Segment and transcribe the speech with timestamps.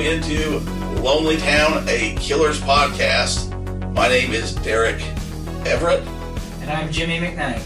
[0.00, 0.58] Welcome into
[1.02, 3.50] Lonely Town, a Killers podcast.
[3.92, 4.98] My name is Derek
[5.66, 6.02] Everett,
[6.62, 7.60] And I'm Jimmy McKnight.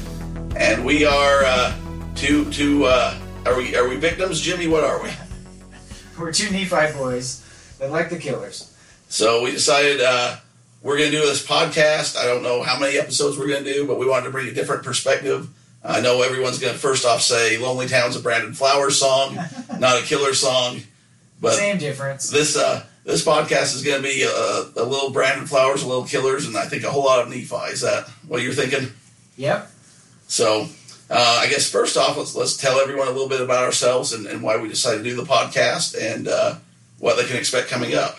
[0.56, 1.76] and we are uh,
[2.16, 2.86] two two.
[2.86, 3.16] Uh,
[3.46, 4.66] are we are we victims, Jimmy?
[4.66, 5.10] What are we?
[6.18, 7.46] We're two Nephi boys
[7.78, 8.76] that like the killers.
[9.08, 10.38] So we decided uh,
[10.82, 12.16] we're going to do this podcast.
[12.16, 14.48] I don't know how many episodes we're going to do, but we wanted to bring
[14.48, 15.48] a different perspective.
[15.84, 19.38] I know everyone's going to first off say "Lonely Town's a Brandon Flowers song,
[19.78, 20.80] not a Killer song,"
[21.44, 22.30] but Same difference.
[22.30, 26.04] this uh, this podcast is going to be a, a little Brandon Flowers, a little
[26.04, 27.72] Killers, and I think a whole lot of Nephi.
[27.72, 28.88] Is that what you're thinking?
[29.36, 29.70] Yep.
[30.26, 30.66] So,
[31.10, 34.26] uh, I guess first off, let's let's tell everyone a little bit about ourselves and,
[34.26, 36.56] and why we decided to do the podcast and uh,
[36.98, 38.18] what they can expect coming up.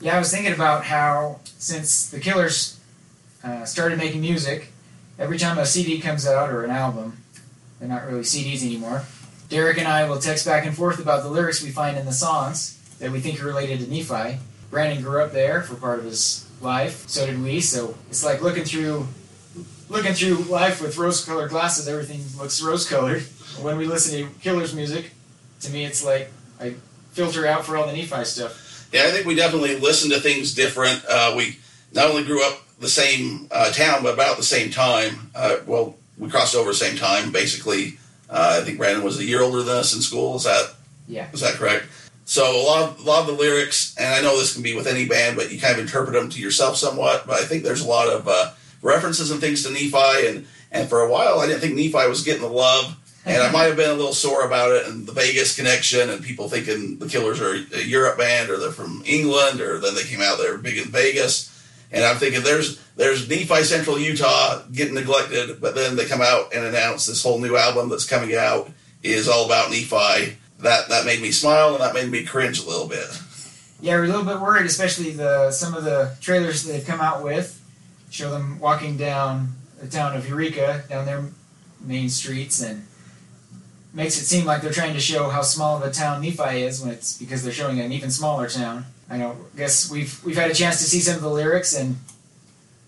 [0.00, 2.78] Yeah, I was thinking about how since the killers
[3.42, 4.68] uh, started making music,
[5.18, 7.16] every time a CD comes out or an album,
[7.80, 9.04] they're not really CDs anymore.
[9.48, 12.12] Derek and I will text back and forth about the lyrics we find in the
[12.12, 14.38] songs that we think are related to Nephi.
[14.70, 17.08] Brandon grew up there for part of his life.
[17.08, 17.60] So did we.
[17.60, 19.06] So it's like looking through
[19.88, 21.86] looking through life with rose-colored glasses.
[21.86, 23.22] Everything looks rose-colored.
[23.60, 25.12] When we listen to Killers music,
[25.60, 26.74] to me, it's like I
[27.12, 28.88] filter out for all the Nephi stuff.
[28.92, 31.04] Yeah, I think we definitely listen to things different.
[31.08, 31.58] Uh, we
[31.92, 35.30] not only grew up the same uh, town, but about the same time.
[35.34, 37.98] Uh, well, we crossed over the same time, basically.
[38.28, 40.36] Uh, I think Brandon was a year older than us in school.
[40.36, 40.74] Is that
[41.08, 41.26] Yeah.
[41.32, 41.86] is that correct?
[42.26, 44.74] So a lot, of, a lot of the lyrics, and I know this can be
[44.74, 47.26] with any band, but you kind of interpret them to yourself somewhat.
[47.26, 50.88] But I think there's a lot of uh, references and things to Nephi, and and
[50.88, 53.76] for a while I didn't think Nephi was getting the love, and I might have
[53.76, 57.40] been a little sore about it, and the Vegas connection, and people thinking the Killers
[57.42, 60.56] are a Europe band, or they're from England, or then they came out they were
[60.58, 61.50] big in Vegas,
[61.94, 66.54] and I'm thinking there's there's Nephi Central Utah getting neglected, but then they come out
[66.54, 68.70] and announce this whole new album that's coming out
[69.02, 70.36] is all about Nephi.
[70.58, 73.06] That that made me smile and that made me cringe a little bit.
[73.80, 77.22] Yeah, we're a little bit worried, especially the some of the trailers they've come out
[77.22, 77.60] with
[78.14, 81.24] show them walking down the town of Eureka, down their
[81.80, 82.86] main streets, and
[83.94, 86.82] makes it seem like they're trying to show how small of a town Nephi is
[86.82, 88.86] when it's because they're showing an even smaller town.
[89.08, 89.36] I know.
[89.56, 91.96] guess we've we've had a chance to see some of the lyrics, and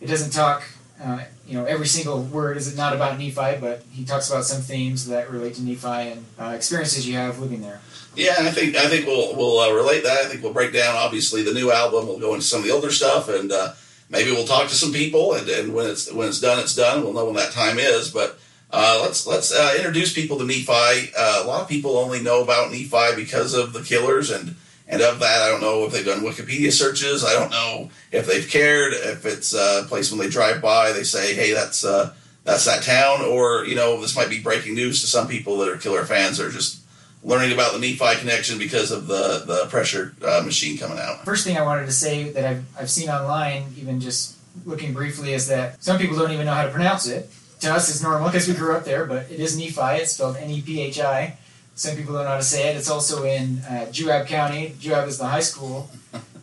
[0.01, 0.65] it doesn't talk.
[1.03, 4.63] Uh, you know, every single word is not about Nephi, but he talks about some
[4.63, 7.81] themes that relate to Nephi and uh, experiences you have living there.
[8.17, 10.25] Yeah, I think I think we'll we'll uh, relate that.
[10.25, 12.07] I think we'll break down obviously the new album.
[12.07, 13.75] We'll go into some of the older stuff, and uh,
[14.09, 15.35] maybe we'll talk to some people.
[15.35, 17.03] And, and when it's when it's done, it's done.
[17.03, 18.11] We'll know when that time is.
[18.11, 18.39] But
[18.77, 21.13] uh, let's let's uh, introduce people to Nephi.
[21.17, 24.55] Uh, a lot of people only know about Nephi because of the Killers, and
[24.87, 27.25] and of that, I don't know if they've done Wikipedia searches.
[27.25, 28.93] I don't know if they've cared.
[28.93, 32.13] If it's a place when they drive by, they say, "Hey, that's." Uh,
[32.45, 35.69] that's that town, or you know, this might be breaking news to some people that
[35.69, 36.81] are killer fans or just
[37.25, 41.25] learning about the Nephi connection because of the the pressure uh, machine coming out.
[41.25, 45.35] First thing I wanted to say that I've, I've seen online, even just looking briefly,
[45.35, 47.29] is that some people don't even know how to pronounce it.
[47.67, 50.01] To us, it's normal because we grew up there, but it is Nephi.
[50.01, 51.37] It's spelled N E P H I.
[51.75, 52.77] Some people don't know how to say it.
[52.77, 54.77] It's also in uh, Juab County.
[54.79, 55.91] Juab is the high school.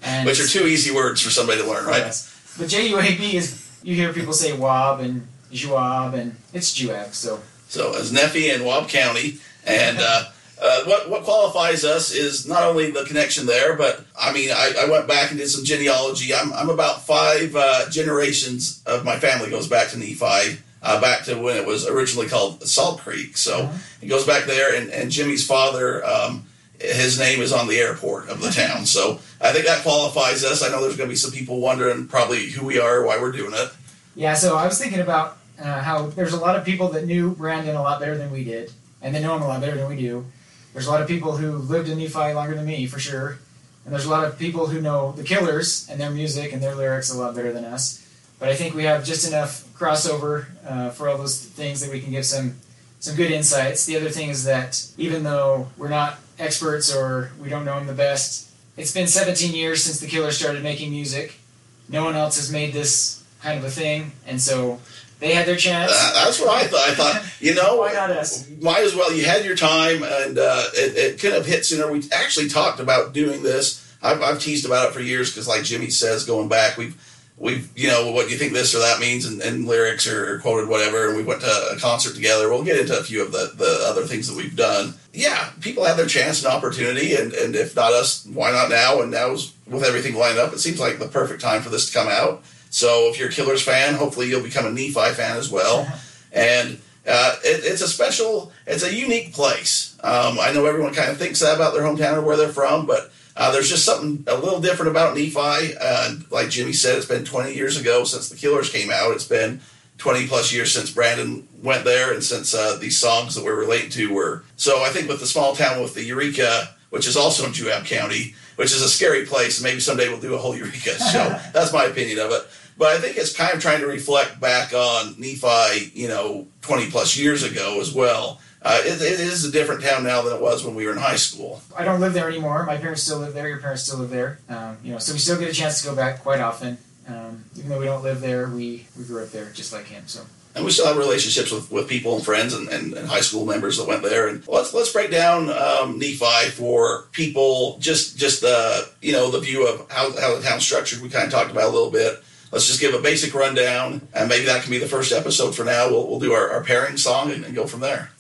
[0.02, 2.00] And Which are two easy words for somebody to learn, right?
[2.00, 2.56] Yes.
[2.58, 6.78] But J U A B is, you hear people say Wab and Juab, and it's
[6.78, 7.14] Juab.
[7.14, 7.40] So
[7.70, 10.26] So as Nephi and Wab County, and uh,
[10.62, 14.74] uh, what what qualifies us is not only the connection there, but I mean, I,
[14.82, 16.34] I went back and did some genealogy.
[16.34, 20.60] I'm I'm about five uh, generations of my family goes back to Nephi.
[20.84, 23.38] Uh, back to when it was originally called Salt Creek.
[23.38, 23.72] So
[24.02, 26.46] it goes back there, and, and Jimmy's father, um,
[26.78, 28.86] his name is on the airport of the town.
[28.86, 30.62] So I think that qualifies us.
[30.62, 33.32] I know there's going to be some people wondering probably who we are, why we're
[33.32, 33.72] doing it.
[34.14, 37.32] Yeah, so I was thinking about uh, how there's a lot of people that knew
[37.32, 39.88] Brandon a lot better than we did, and they know him a lot better than
[39.88, 40.26] we do.
[40.74, 43.38] There's a lot of people who lived in Nephi longer than me, for sure.
[43.86, 46.76] And there's a lot of people who know the Killers and their music and their
[46.76, 48.03] lyrics a lot better than us.
[48.44, 52.02] But I think we have just enough crossover uh, for all those things that we
[52.02, 52.56] can give some
[53.00, 53.86] some good insights.
[53.86, 57.88] The other thing is that even though we're not experts or we don't know him
[57.88, 61.40] the best, it's been 17 years since the Killer started making music.
[61.88, 64.82] No one else has made this kind of a thing, and so
[65.22, 65.94] they had their chance.
[65.94, 66.90] Uh, that's what I thought.
[66.90, 68.50] I thought, you know, Why not us?
[68.60, 69.14] Might as well.
[69.14, 71.90] You had your time, and uh, it, it could have hit sooner.
[71.90, 73.80] We actually talked about doing this.
[74.02, 76.98] I've, I've teased about it for years because, like Jimmy says, going back, we've
[77.44, 80.40] we've you know what you think this or that means, and, and lyrics or, or
[80.40, 81.10] quoted whatever.
[81.10, 82.50] And we went to a concert together.
[82.50, 84.96] We'll get into a few of the the other things that we've done.
[85.12, 89.02] Yeah, people have their chance and opportunity, and and if not us, why not now?
[89.02, 91.94] And now's with everything lined up, it seems like the perfect time for this to
[91.94, 92.44] come out.
[92.70, 95.88] So if you're a Killers fan, hopefully you'll become a Nephi fan as well.
[96.36, 99.96] And uh, it, it's a special, it's a unique place.
[100.04, 102.88] Um, I know everyone kind of thinks that about their hometown or where they're from,
[102.88, 105.76] but Uh, there's just something a little different about Nephi.
[105.80, 109.12] Uh, like Jimmy said, it's been 20 years ago since the Killers came out.
[109.12, 109.62] It's been
[109.98, 113.90] 20 plus years since Brandon went there, and since uh, these songs that we're relating
[113.92, 114.44] to were.
[114.56, 117.86] So I think with the small town with the Eureka, which is also in Juab
[117.86, 121.40] County, which is a scary place, maybe someday we'll do a whole Eureka show.
[121.54, 122.48] That's my opinion of it.
[122.78, 126.90] But I think it's kind of trying to reflect back on Nephi, you know, 20
[126.90, 128.40] plus years ago as well.
[128.64, 130.98] Uh, it, it is a different town now than it was when we were in
[130.98, 131.62] high school.
[131.76, 132.66] I don't live there anymore.
[132.66, 133.48] My parents still live there.
[133.50, 134.40] Your parents still live there.
[134.48, 136.78] Um, you know, so we still get a chance to go back quite often.
[137.08, 140.04] Um, even though we don't live there, we, we grew up there just like him.
[140.08, 140.26] So
[140.56, 143.46] and we still have relationships with, with people and friends and, and, and high school
[143.46, 144.28] members that went there.
[144.28, 147.78] And let's let's break down um, Nephi for people.
[147.80, 151.02] Just just uh, you know the view of how how the town's structured.
[151.02, 152.24] We kind of talked about a little bit.
[152.52, 155.64] Let's just give a basic rundown, and maybe that can be the first episode for
[155.64, 155.90] now.
[155.90, 158.12] We'll, we'll do our, our pairing song and, and go from there.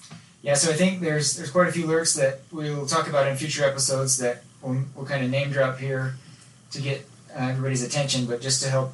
[0.43, 3.27] Yeah, so I think there's there's quite a few lyrics that we will talk about
[3.27, 6.15] in future episodes that we'll, we'll kind of name drop here
[6.71, 8.93] to get uh, everybody's attention, but just to help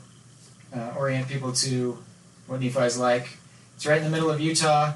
[0.76, 1.98] uh, orient people to
[2.46, 3.38] what Nephi's like.
[3.76, 4.94] It's right in the middle of Utah,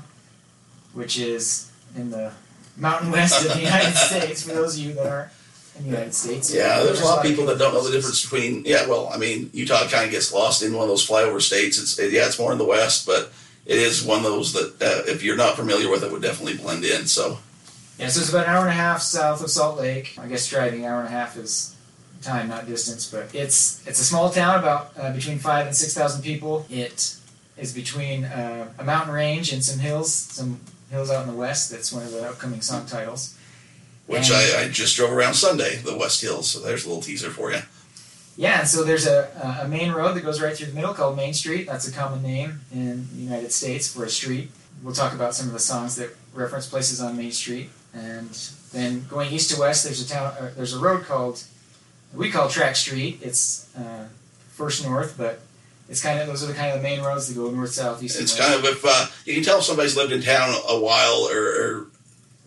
[0.94, 2.32] which is in the
[2.78, 4.44] mountain west of the United States.
[4.44, 5.32] For those of you that aren't
[5.80, 8.22] in the United States, yeah, there's, a lot of people that don't know the difference
[8.22, 8.64] between.
[8.64, 11.82] Yeah, well, I mean, Utah kind of gets lost in one of those flyover states.
[11.82, 13.32] It's yeah, it's more in the west, but
[13.66, 16.58] it is one of those that uh, if you're not familiar with it, would definitely
[16.58, 17.06] blend in.
[17.06, 17.40] So
[17.98, 20.18] yeah, so it's about an hour and a half south of Salt Lake.
[20.20, 21.76] I guess driving an hour and a half is
[22.22, 23.10] time, not distance.
[23.10, 26.66] But it's it's a small town, about uh, between five and six thousand people.
[26.70, 27.16] It
[27.58, 31.72] is between uh, a mountain range and some hills, some hills out in the west.
[31.72, 33.38] That's one of the upcoming song titles.
[34.06, 36.50] Which I, I just drove around Sunday, the West Hills.
[36.50, 37.62] So there's a little teaser for you.
[38.36, 41.16] Yeah, and so there's a, a main road that goes right through the middle called
[41.16, 41.68] Main Street.
[41.68, 44.50] That's a common name in the United States for a street.
[44.82, 47.70] We'll talk about some of the songs that reference places on Main Street.
[47.94, 48.30] And
[48.72, 50.34] then going east to west, there's a town.
[50.40, 51.44] Uh, there's a road called
[52.14, 53.20] we call Track Street.
[53.22, 54.08] It's uh,
[54.50, 55.40] first north, but
[55.88, 58.02] it's kind of those are the kind of the main roads that go north, south,
[58.02, 58.20] east.
[58.20, 61.28] It's kind of if uh, you can tell if somebody's lived in town a while,
[61.32, 61.88] or, or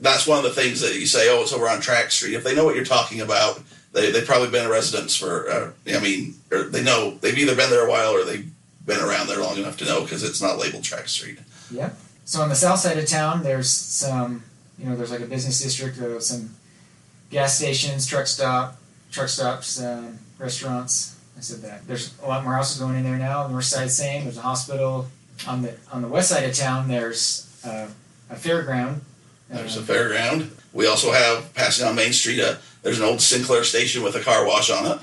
[0.00, 1.29] that's one of the things that you say.
[1.31, 2.35] Oh, it's over on Track Street.
[2.35, 3.61] If they know what you're talking about
[3.96, 5.50] they they've probably been residents for.
[5.50, 8.48] Uh, I mean, or they know they've either been there a while or they've
[8.84, 11.38] been around there long enough to know because it's not labeled Track Street.
[11.70, 11.90] Yeah.
[12.25, 14.44] So on the south side of town, there's some.
[14.78, 16.54] You know, there's like a business district of some
[17.31, 18.76] gas stations, truck stop,
[19.10, 21.16] truck stops, um, restaurants.
[21.38, 21.87] I said that.
[21.87, 23.48] There's a lot more houses going in there now.
[23.48, 24.25] North side, same.
[24.25, 25.06] There's a hospital.
[25.48, 27.88] On the on the west side of town, there's uh,
[28.28, 29.00] a fairground.
[29.48, 30.50] There's a fairground.
[30.72, 34.21] We also have passing on Main Street a there's an old Sinclair station with a
[34.21, 34.99] car wash on it.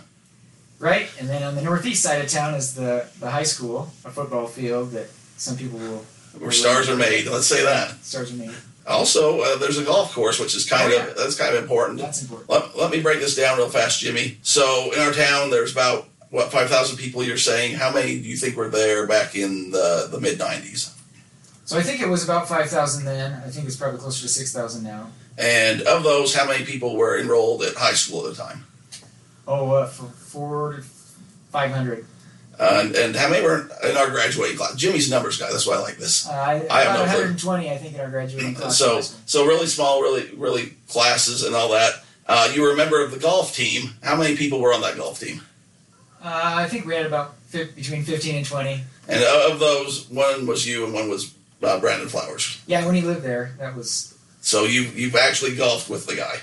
[0.80, 4.10] Right, and then on the northeast side of town is the, the high school, a
[4.10, 6.06] football field that some people will.
[6.38, 7.28] Where stars are made.
[7.28, 8.02] Let's say that.
[8.02, 8.54] Stars are made.
[8.88, 12.00] Also, uh, there's a golf course, which is kind oh, of that's kind of important.
[12.00, 12.50] That's important.
[12.50, 14.38] Let, let me break this down real fast, Jimmy.
[14.44, 17.22] So, in our town, there's about what five thousand people.
[17.22, 20.98] You're saying how many do you think were there back in the the mid '90s?
[21.66, 23.42] So I think it was about five thousand then.
[23.46, 25.10] I think it's probably closer to six thousand now.
[25.38, 28.66] And of those, how many people were enrolled at high school at the time?
[29.48, 30.84] Oh, uh, four,
[31.52, 32.06] five hundred.
[32.60, 34.76] Uh, and, and, how many were in our graduating class?
[34.76, 35.52] Jimmy's numbers guy.
[35.52, 36.30] That's why I like this.
[36.30, 38.78] Uh, I, I have 120, I think, in our graduating class.
[38.78, 42.04] So, so really small, really, really classes and all that.
[42.28, 43.96] Uh, you were a member of the golf team.
[44.04, 45.42] How many people were on that golf team?
[46.24, 48.84] Uh, I think we had about between 15 and 20.
[49.10, 52.62] And of those, one was you and one was uh, Brandon Flowers.
[52.68, 54.13] Yeah, when he lived there, that was
[54.44, 56.36] so you you've actually golfed with the guy.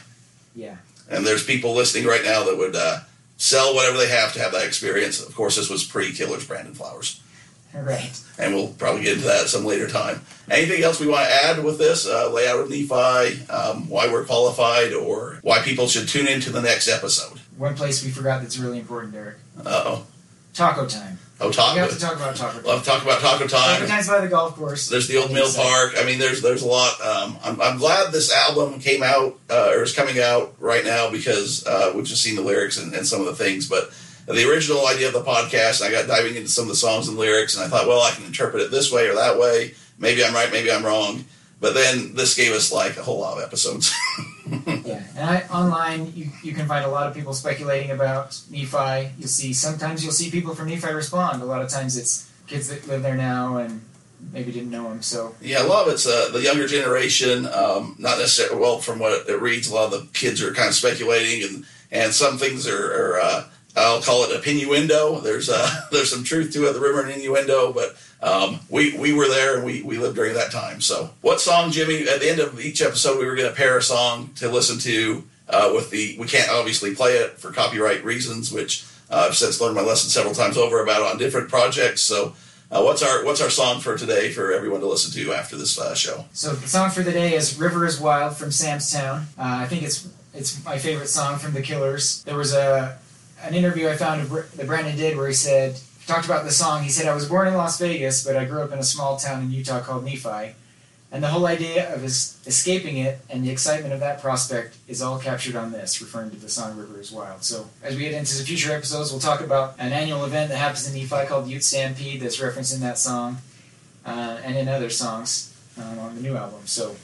[0.57, 0.77] Yeah.
[1.09, 3.01] And there's people listening right now that would uh,
[3.37, 5.25] sell whatever they have to have that experience.
[5.25, 7.21] Of course, this was pre-Killers Brandon Flowers.
[7.73, 8.21] Right.
[8.39, 10.23] And we'll probably get into that at some later time.
[10.51, 14.25] Anything else we want to add with this uh, layout of Nephi, um, why we're
[14.25, 17.39] qualified, or why people should tune into the next episode?
[17.57, 19.37] One place we forgot that's really important, Derek.
[19.65, 20.07] Uh oh.
[20.53, 21.20] Taco time.
[21.43, 21.75] Oh, taco.
[21.75, 22.65] We have to talk about taco time.
[22.65, 23.87] Love to talk about taco time.
[23.87, 24.89] Time's by the golf course.
[24.89, 25.95] There's the old mill park.
[25.97, 27.01] I mean, there's there's a lot.
[27.01, 31.11] Um, I'm, I'm glad this album came out uh, or is coming out right now
[31.11, 33.69] because uh, we've just seen the lyrics and, and some of the things.
[33.69, 33.91] But
[34.27, 37.17] the original idea of the podcast, I got diving into some of the songs and
[37.17, 39.75] lyrics, and I thought, well, I can interpret it this way or that way.
[39.99, 41.25] Maybe I'm right, maybe I'm wrong.
[41.61, 43.95] But then this gave us like a whole lot of episodes.
[45.21, 49.13] and I, online you, you can find a lot of people speculating about Nephi.
[49.19, 51.43] You'll see sometimes you'll see people from Nephi respond.
[51.43, 53.83] A lot of times it's kids that live there now and
[54.33, 55.03] maybe didn't know him.
[55.03, 57.47] So yeah, a lot of it's uh, the younger generation.
[57.47, 59.71] Um, not necessarily well from what it reads.
[59.71, 62.93] A lot of the kids are kind of speculating, and and some things are.
[62.93, 63.45] are uh,
[63.77, 65.21] I'll call it a innuendo.
[65.21, 69.13] There's uh, there's some truth to it, the rumor and innuendo, but um, we we
[69.13, 70.81] were there and we we lived during that time.
[70.81, 72.09] So, what song, Jimmy?
[72.09, 74.79] At the end of each episode, we were going to pair a song to listen
[74.81, 79.37] to uh, with the we can't obviously play it for copyright reasons, which uh, I've
[79.37, 82.03] since learned my lesson several times over about on different projects.
[82.03, 82.35] So.
[82.73, 85.77] Uh, what's our what's our song for today for everyone to listen to after this
[85.77, 86.25] uh, show?
[86.33, 89.27] So the song for the day is "River Is Wild" from Sam's Town.
[89.37, 92.23] Uh, I think it's it's my favorite song from the Killers.
[92.23, 92.97] There was a
[93.43, 96.83] an interview I found of, that Brandon did where he said talked about the song.
[96.83, 99.17] He said, "I was born in Las Vegas, but I grew up in a small
[99.17, 100.55] town in Utah called Nephi."
[101.13, 105.19] And the whole idea of escaping it and the excitement of that prospect is all
[105.19, 107.43] captured on this, referring to the song River is Wild.
[107.43, 110.59] So, as we get into the future episodes, we'll talk about an annual event that
[110.59, 113.39] happens in Nephi called Ute Stampede that's referenced in that song
[114.07, 116.61] uh, and in other songs um, on the new album.
[116.67, 116.95] So,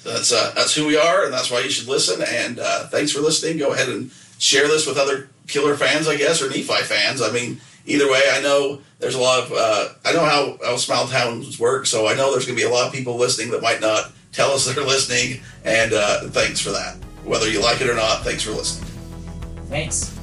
[0.00, 2.22] so that's, uh, that's who we are, and that's why you should listen.
[2.22, 3.56] And uh, thanks for listening.
[3.56, 7.22] Go ahead and share this with other Killer fans, I guess, or Nephi fans.
[7.22, 10.76] I mean, either way, I know there's a lot of uh, I know how how
[10.76, 13.50] small towns work, so I know there's going to be a lot of people listening
[13.50, 15.40] that might not tell us they're listening.
[15.64, 16.96] And uh, thanks for that.
[17.24, 18.88] Whether you like it or not, thanks for listening.
[19.68, 20.15] Thanks.